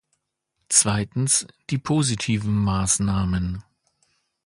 [0.67, 3.63] Zweitens, die positiven Maßnahmen.